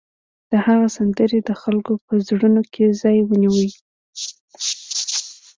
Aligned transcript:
د 0.51 0.51
هغه 0.65 0.87
سندرې 0.97 1.39
د 1.43 1.51
خلکو 1.61 1.93
په 2.05 2.13
زړونو 2.27 2.61
کې 2.73 2.95
ځای 3.01 3.17
ونیو 3.29 3.65